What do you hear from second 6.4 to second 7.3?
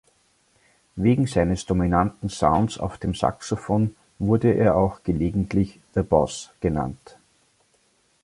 genannt.